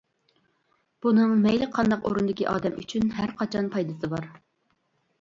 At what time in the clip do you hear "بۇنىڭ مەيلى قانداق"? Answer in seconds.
1.05-2.09